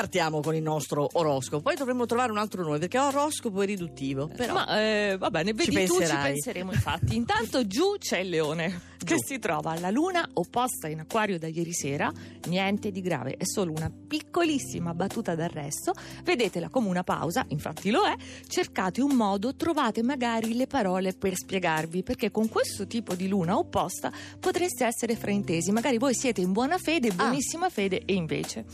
partiamo 0.00 0.40
con 0.40 0.54
il 0.54 0.62
nostro 0.62 1.06
oroscopo, 1.12 1.60
poi 1.60 1.76
dovremmo 1.76 2.06
trovare 2.06 2.32
un 2.32 2.38
altro 2.38 2.62
nome 2.62 2.78
perché 2.78 2.98
oroscopo 2.98 3.60
è 3.60 3.66
riduttivo. 3.66 4.28
Però 4.28 4.54
Ma 4.54 4.80
eh, 4.80 5.16
va 5.18 5.28
bene, 5.30 5.52
vedi 5.52 5.72
Ci 5.76 5.84
tu, 5.84 5.92
ci 5.92 5.98
penserai. 5.98 6.32
penseremo 6.32 6.72
infatti. 6.72 7.16
Intanto 7.16 7.66
giù 7.68 7.96
c'è 7.98 8.20
il 8.20 8.30
leone, 8.30 8.80
che 8.96 9.16
Giù. 9.16 9.22
si 9.22 9.38
trova 9.38 9.72
alla 9.72 9.90
luna 9.90 10.26
opposta 10.34 10.88
in 10.88 11.00
acquario 11.00 11.38
da 11.38 11.48
ieri 11.48 11.74
sera. 11.74 12.10
Niente 12.46 12.90
di 12.90 13.02
grave, 13.02 13.34
è 13.36 13.44
solo 13.44 13.72
una 13.72 13.90
piccolissima 13.90 14.94
battuta 14.94 15.34
d'arresto. 15.34 15.92
Vedetela 16.24 16.70
come 16.70 16.88
una 16.88 17.04
pausa, 17.04 17.44
infatti 17.48 17.90
lo 17.90 18.06
è. 18.06 18.14
Cercate 18.48 19.02
un 19.02 19.14
modo, 19.14 19.54
trovate 19.54 20.02
magari 20.02 20.54
le 20.54 20.66
parole 20.66 21.12
per 21.12 21.34
spiegarvi, 21.36 22.02
perché 22.02 22.30
con 22.30 22.48
questo 22.48 22.86
tipo 22.86 23.14
di 23.14 23.28
luna 23.28 23.58
opposta 23.58 24.10
potreste 24.38 24.86
essere 24.86 25.14
fraintesi. 25.14 25.70
Magari 25.72 25.98
voi 25.98 26.14
siete 26.14 26.40
in 26.40 26.52
buona 26.52 26.78
fede, 26.78 27.10
buonissima 27.10 27.68
fede, 27.68 28.00
e 28.06 28.14
invece. 28.14 28.64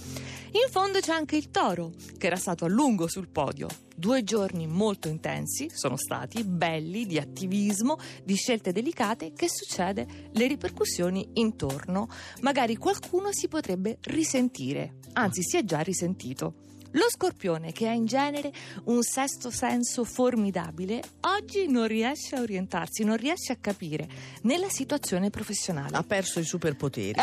In 0.56 0.70
fondo 0.70 1.00
c'è 1.00 1.12
anche 1.16 1.36
il 1.36 1.50
toro, 1.50 1.92
che 2.18 2.26
era 2.26 2.36
stato 2.36 2.66
a 2.66 2.68
lungo 2.68 3.08
sul 3.08 3.28
podio. 3.28 3.85
Due 3.98 4.22
giorni 4.24 4.66
molto 4.66 5.08
intensi 5.08 5.70
sono 5.72 5.96
stati, 5.96 6.44
belli, 6.44 7.06
di 7.06 7.16
attivismo, 7.16 7.96
di 8.22 8.34
scelte 8.34 8.70
delicate. 8.70 9.32
Che 9.32 9.48
succede? 9.48 10.28
Le 10.32 10.46
ripercussioni 10.46 11.30
intorno. 11.34 12.06
Magari 12.42 12.76
qualcuno 12.76 13.28
si 13.32 13.48
potrebbe 13.48 13.96
risentire, 14.02 14.96
anzi 15.14 15.42
si 15.42 15.56
è 15.56 15.64
già 15.64 15.80
risentito. 15.80 16.64
Lo 16.96 17.10
scorpione, 17.10 17.72
che 17.72 17.88
ha 17.88 17.92
in 17.92 18.06
genere 18.06 18.50
un 18.84 19.02
sesto 19.02 19.50
senso 19.50 20.02
formidabile, 20.04 21.02
oggi 21.22 21.68
non 21.68 21.86
riesce 21.86 22.36
a 22.36 22.40
orientarsi, 22.40 23.04
non 23.04 23.16
riesce 23.16 23.52
a 23.52 23.56
capire 23.56 24.08
nella 24.42 24.70
situazione 24.70 25.28
professionale. 25.28 25.94
ha 25.94 26.02
perso 26.02 26.40
i 26.40 26.44
superpoteri. 26.44 27.18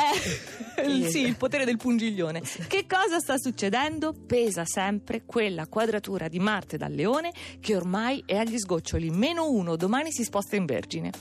Eh, 0.77 1.09
sì, 1.09 1.21
il 1.21 1.37
potere 1.37 1.65
del 1.65 1.77
pungiglione. 1.77 2.41
Che 2.41 2.85
cosa 2.85 3.17
sta 3.17 3.37
succedendo? 3.39 4.13
Pesa 4.13 4.63
sempre 4.63 5.23
quella 5.25 5.65
quadratura 5.65 6.27
di 6.27 6.37
Marte 6.37 6.62
dal 6.65 6.91
Leone 6.91 7.31
che 7.59 7.75
ormai 7.75 8.23
è 8.25 8.37
agli 8.37 8.57
sgoccioli. 8.57 9.09
Meno 9.09 9.49
uno, 9.49 9.75
domani 9.75 10.11
si 10.11 10.23
sposta 10.23 10.55
in 10.55 10.65
Vergine. 10.65 11.11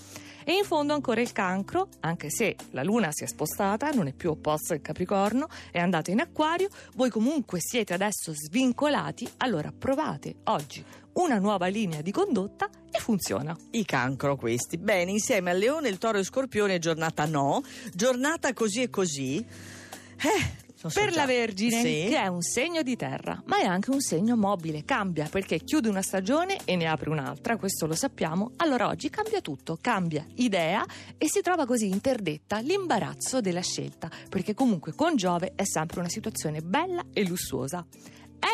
E 0.44 0.54
in 0.54 0.64
fondo 0.64 0.92
ancora 0.92 1.20
il 1.20 1.32
cancro, 1.32 1.88
anche 2.00 2.28
se 2.30 2.56
la 2.70 2.82
luna 2.82 3.10
si 3.12 3.22
è 3.24 3.26
spostata, 3.26 3.90
non 3.90 4.08
è 4.08 4.12
più 4.12 4.30
opposta 4.30 4.74
al 4.74 4.80
Capricorno, 4.80 5.48
è 5.70 5.78
andata 5.78 6.10
in 6.10 6.20
acquario, 6.20 6.68
voi 6.94 7.10
comunque 7.10 7.58
siete 7.60 7.94
adesso 7.94 8.32
svincolati, 8.34 9.28
allora 9.38 9.72
provate 9.76 10.34
oggi 10.44 10.84
una 11.14 11.38
nuova 11.38 11.66
linea 11.66 12.00
di 12.00 12.10
condotta 12.10 12.68
e 12.90 12.98
funziona. 12.98 13.56
I 13.70 13.84
cancro 13.84 14.36
questi. 14.36 14.78
Bene, 14.78 15.10
insieme 15.10 15.50
al 15.50 15.58
leone, 15.58 15.88
il 15.88 15.98
toro 15.98 16.18
e 16.18 16.24
scorpione, 16.24 16.78
giornata 16.78 17.24
no. 17.26 17.62
Giornata 17.92 18.52
così 18.52 18.82
e 18.82 18.90
così. 18.90 19.36
Eh, 19.38 20.61
Per 20.88 21.14
la 21.14 21.26
Vergine, 21.26 21.80
Sì. 21.82 22.06
che 22.08 22.16
è 22.20 22.26
un 22.26 22.42
segno 22.42 22.82
di 22.82 22.96
terra, 22.96 23.42
ma 23.46 23.58
è 23.58 23.64
anche 23.64 23.90
un 23.90 24.00
segno 24.00 24.36
mobile, 24.36 24.84
cambia 24.84 25.28
perché 25.28 25.58
chiude 25.60 25.88
una 25.88 26.02
stagione 26.02 26.58
e 26.64 26.76
ne 26.76 26.86
apre 26.86 27.10
un'altra, 27.10 27.56
questo 27.56 27.86
lo 27.86 27.94
sappiamo. 27.94 28.52
Allora 28.56 28.88
oggi 28.88 29.08
cambia 29.10 29.40
tutto, 29.40 29.78
cambia 29.80 30.24
idea 30.36 30.84
e 31.18 31.28
si 31.28 31.40
trova 31.40 31.66
così 31.66 31.88
interdetta 31.88 32.58
l'imbarazzo 32.60 33.40
della 33.40 33.60
scelta, 33.62 34.10
perché 34.28 34.54
comunque 34.54 34.92
con 34.94 35.16
Giove 35.16 35.52
è 35.54 35.64
sempre 35.64 36.00
una 36.00 36.08
situazione 36.08 36.60
bella 36.60 37.04
e 37.12 37.26
lussuosa. 37.26 37.84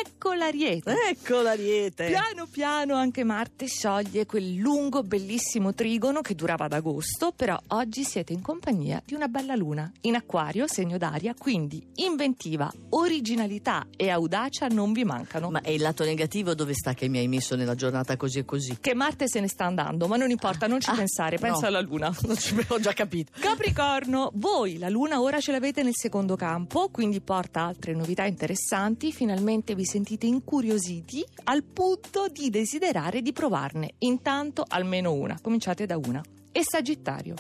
Ecco 0.05 0.33
l'ariete. 0.33 0.95
Ecco 1.09 1.41
l'ariete. 1.41 2.07
Piano 2.07 2.47
piano 2.51 2.95
anche 2.95 3.25
Marte 3.25 3.67
scioglie 3.67 4.27
quel 4.27 4.55
lungo 4.57 5.03
bellissimo 5.03 5.75
trigono 5.75 6.21
che 6.21 6.35
durava 6.35 6.67
ad 6.67 6.73
agosto, 6.73 7.33
però 7.35 7.59
oggi 7.69 8.05
siete 8.05 8.33
in 8.33 8.41
compagnia 8.43 9.03
di 9.05 9.15
una 9.15 9.29
bella 9.29 9.55
luna. 9.55 9.91
In 10.03 10.15
acquario, 10.15 10.67
segno 10.67 10.99
d'aria, 10.99 11.35
quindi 11.37 11.85
inventiva, 11.97 12.71
originalità 12.91 13.87
e 13.97 14.11
audacia 14.11 14.67
non 14.69 14.93
vi 14.93 15.05
mancano. 15.05 15.51
Ma 15.51 15.61
e 15.63 15.75
il 15.75 15.81
lato 15.83 16.05
negativo 16.05 16.55
dove 16.55 16.75
sta 16.75 16.95
che 16.95 17.09
mi 17.09 17.19
hai 17.19 17.29
messo 17.29 17.57
nella 17.57 17.75
giornata 17.75 18.17
così 18.17 18.41
e 18.41 18.45
così? 18.45 18.77
Che 18.81 18.95
Marte 18.95 19.29
se 19.29 19.41
ne 19.41 19.49
sta 19.49 19.65
andando, 19.65 20.07
ma 20.07 20.17
non 20.17 20.31
importa, 20.31 20.67
non 20.67 20.81
ci 20.81 20.91
Ah, 20.91 20.95
pensare, 20.95 21.39
pensa 21.39 21.63
no. 21.63 21.67
alla 21.69 21.81
luna. 21.81 22.15
Non 22.29 22.37
ci 22.37 22.55
ho 22.69 22.79
già 22.79 22.93
capito. 22.93 23.33
Capricorno, 23.39 24.31
voi 24.35 24.77
la 24.79 24.89
luna 24.91 25.21
ora 25.21 25.41
ce 25.41 25.51
l'avete 25.53 25.83
nel 25.83 25.95
secondo 25.97 26.37
campo, 26.37 26.89
quindi 26.91 27.21
porta 27.21 27.63
altre 27.63 27.95
novità 27.95 28.25
interessanti, 28.25 29.13
finalmente 29.13 29.75
vi 29.75 29.85
sentite 29.89 30.27
incuriositi 30.27 31.25
al 31.45 31.65
punto 31.65 32.29
di 32.29 32.51
desiderare 32.51 33.23
di 33.23 33.33
provarne 33.33 33.95
intanto 34.01 34.63
almeno 34.69 35.15
una, 35.15 35.39
cominciate 35.41 35.87
da 35.87 35.97
una. 35.97 36.23
E 36.53 36.61
Sagittario. 36.63 37.35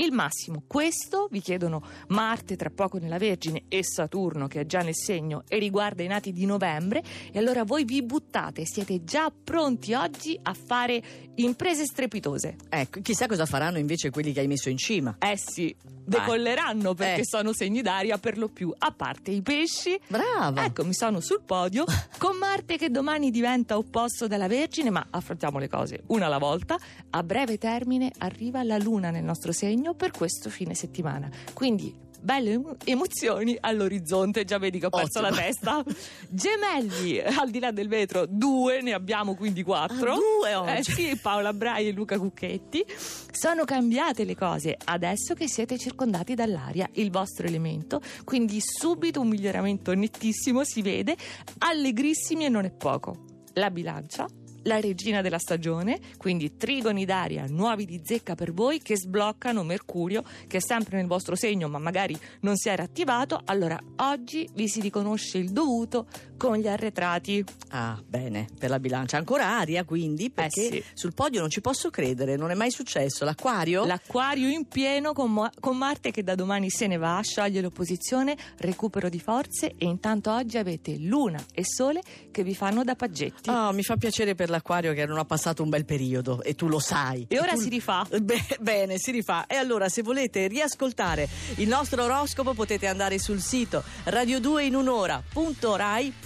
Il 0.00 0.12
massimo, 0.12 0.62
questo 0.68 1.26
vi 1.28 1.40
chiedono 1.40 1.82
Marte 2.08 2.54
tra 2.54 2.70
poco 2.70 2.98
nella 2.98 3.18
Vergine 3.18 3.64
e 3.66 3.82
Saturno 3.82 4.46
che 4.46 4.60
è 4.60 4.64
già 4.66 4.80
nel 4.80 4.94
segno 4.94 5.42
e 5.48 5.58
riguarda 5.58 6.04
i 6.04 6.06
nati 6.06 6.32
di 6.32 6.46
novembre 6.46 7.02
e 7.32 7.36
allora 7.38 7.64
voi 7.64 7.82
vi 7.84 8.00
buttate, 8.04 8.64
siete 8.64 9.02
già 9.02 9.32
pronti 9.32 9.94
oggi 9.94 10.38
a 10.40 10.54
fare 10.54 11.02
imprese 11.34 11.84
strepitose. 11.84 12.54
Ecco, 12.68 13.00
chissà 13.00 13.26
cosa 13.26 13.44
faranno 13.44 13.78
invece 13.78 14.10
quelli 14.10 14.32
che 14.32 14.38
hai 14.38 14.46
messo 14.46 14.68
in 14.68 14.76
cima. 14.76 15.16
Eh 15.18 15.36
sì, 15.36 15.74
decolleranno 15.82 16.94
perché 16.94 17.22
Eh. 17.22 17.26
sono 17.26 17.52
segni 17.52 17.82
d'aria 17.82 18.18
per 18.18 18.38
lo 18.38 18.46
più, 18.48 18.72
a 18.78 18.92
parte 18.92 19.32
i 19.32 19.42
pesci. 19.42 19.98
Brava. 20.06 20.64
Ecco, 20.64 20.84
mi 20.84 20.94
sono 20.94 21.18
sul 21.18 21.42
podio 21.44 21.84
con 22.18 22.36
Marte 22.36 22.76
che 22.76 22.88
domani 22.90 23.32
diventa 23.32 23.76
opposto 23.76 24.28
dalla 24.28 24.46
Vergine, 24.46 24.90
ma 24.90 25.04
affrontiamo 25.10 25.58
le 25.58 25.68
cose 25.68 26.02
una 26.06 26.26
alla 26.26 26.38
volta. 26.38 26.76
A 27.10 27.22
breve 27.24 27.58
termine 27.58 28.12
arriva 28.18 28.62
la 28.62 28.78
Luna 28.78 29.10
nel 29.10 29.24
nostro 29.24 29.50
segno 29.52 29.86
per 29.94 30.10
questo 30.10 30.50
fine 30.50 30.74
settimana. 30.74 31.28
Quindi 31.54 32.06
belle 32.20 32.50
emo- 32.50 32.76
emozioni 32.84 33.56
all'orizzonte, 33.60 34.44
già 34.44 34.58
vedi 34.58 34.80
che 34.80 34.86
ho 34.86 34.90
perso 34.90 35.20
Ottimo. 35.20 35.36
la 35.36 35.40
testa. 35.42 35.84
Gemelli, 36.28 37.20
al 37.20 37.48
di 37.50 37.58
là 37.60 37.70
del 37.70 37.86
vetro, 37.88 38.26
due, 38.28 38.80
ne 38.82 38.92
abbiamo 38.92 39.34
quindi 39.34 39.62
quattro. 39.62 40.12
Ah, 40.14 40.16
due 40.16 40.50
Eh 40.50 40.54
oggi. 40.78 40.92
sì, 40.92 41.16
Paola 41.20 41.52
Brai 41.52 41.88
e 41.88 41.92
Luca 41.92 42.18
Cucchetti. 42.18 42.84
Sono 43.30 43.64
cambiate 43.64 44.24
le 44.24 44.34
cose 44.34 44.76
adesso 44.86 45.34
che 45.34 45.48
siete 45.48 45.78
circondati 45.78 46.34
dall'aria, 46.34 46.88
il 46.94 47.10
vostro 47.10 47.46
elemento, 47.46 48.00
quindi 48.24 48.58
subito 48.60 49.20
un 49.20 49.28
miglioramento 49.28 49.94
nettissimo 49.94 50.64
si 50.64 50.82
vede, 50.82 51.16
allegrissimi 51.58 52.44
e 52.44 52.48
non 52.48 52.64
è 52.64 52.70
poco. 52.70 53.24
La 53.54 53.70
bilancia. 53.70 54.26
La 54.68 54.80
regina 54.80 55.22
della 55.22 55.38
stagione, 55.38 55.98
quindi 56.18 56.58
trigoni 56.58 57.06
d'aria 57.06 57.46
nuovi 57.48 57.86
di 57.86 58.02
zecca 58.04 58.34
per 58.34 58.52
voi 58.52 58.82
che 58.82 58.98
sbloccano 58.98 59.62
Mercurio, 59.62 60.22
che 60.46 60.58
è 60.58 60.60
sempre 60.60 60.98
nel 60.98 61.06
vostro 61.06 61.34
segno, 61.36 61.68
ma 61.68 61.78
magari 61.78 62.14
non 62.40 62.54
si 62.58 62.68
era 62.68 62.82
attivato. 62.82 63.40
Allora 63.46 63.80
oggi 63.96 64.46
vi 64.52 64.68
si 64.68 64.82
riconosce 64.82 65.38
il 65.38 65.52
dovuto 65.52 66.06
con 66.38 66.56
gli 66.56 66.68
arretrati. 66.68 67.44
Ah, 67.70 68.00
bene, 68.06 68.46
per 68.58 68.70
la 68.70 68.78
bilancia. 68.78 69.18
Ancora 69.18 69.58
aria, 69.58 69.84
quindi, 69.84 70.30
perché 70.30 70.70
sì. 70.70 70.84
sul 70.94 71.12
podio 71.12 71.40
non 71.40 71.50
ci 71.50 71.60
posso 71.60 71.90
credere, 71.90 72.36
non 72.36 72.50
è 72.50 72.54
mai 72.54 72.70
successo. 72.70 73.26
L'acquario? 73.26 73.84
L'acquario 73.84 74.48
in 74.48 74.66
pieno 74.66 75.12
con, 75.12 75.32
Mo- 75.32 75.50
con 75.60 75.76
Marte 75.76 76.10
che 76.10 76.22
da 76.22 76.34
domani 76.34 76.70
se 76.70 76.86
ne 76.86 76.96
va, 76.96 77.20
scioglie 77.22 77.60
l'opposizione, 77.60 78.36
recupero 78.58 79.10
di 79.10 79.20
forze 79.20 79.74
e 79.76 79.84
intanto 79.84 80.32
oggi 80.32 80.56
avete 80.56 80.96
Luna 80.96 81.44
e 81.52 81.64
Sole 81.64 82.00
che 82.30 82.42
vi 82.42 82.54
fanno 82.54 82.84
da 82.84 82.94
paggetti. 82.94 83.50
Oh, 83.50 83.72
mi 83.72 83.82
fa 83.82 83.96
piacere 83.96 84.34
per 84.34 84.48
l'acquario 84.48 84.94
che 84.94 85.04
non 85.04 85.18
ha 85.18 85.24
passato 85.24 85.62
un 85.62 85.68
bel 85.68 85.84
periodo 85.84 86.42
e 86.42 86.54
tu 86.54 86.68
lo 86.68 86.78
sai. 86.78 87.26
E 87.28 87.38
ora 87.38 87.52
tu- 87.52 87.60
si 87.60 87.68
rifà. 87.68 88.06
Be- 88.22 88.56
bene, 88.60 88.98
si 88.98 89.10
rifà. 89.10 89.46
E 89.46 89.56
allora, 89.56 89.88
se 89.88 90.02
volete 90.02 90.46
riascoltare 90.46 91.28
il 91.56 91.68
nostro 91.68 92.04
oroscopo, 92.04 92.54
potete 92.54 92.86
andare 92.86 93.18
sul 93.18 93.40
sito 93.40 93.82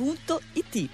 radio2inunora.rai.it. 0.02 0.90